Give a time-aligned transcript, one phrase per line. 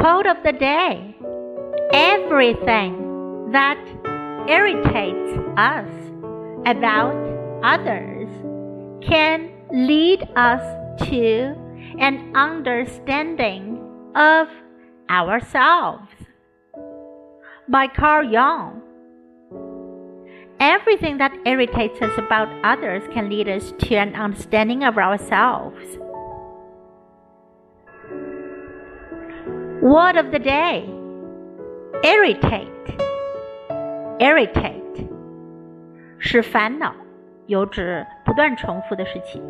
[0.00, 1.16] Quote of the day
[1.92, 3.78] Everything that
[4.48, 5.90] irritates us
[6.66, 7.16] about
[7.64, 8.28] others
[9.02, 10.62] can lead us
[11.08, 11.52] to
[11.98, 13.76] an understanding
[14.14, 14.46] of
[15.10, 16.12] ourselves.
[17.68, 18.80] By Carl Jung.
[20.60, 25.98] Everything that irritates us about others can lead us to an understanding of ourselves.
[29.81, 30.85] Word of the day
[32.03, 32.67] irritate.
[34.19, 35.07] Irritate
[36.19, 36.93] 是烦恼，
[37.47, 39.41] 有指不断重复的事情。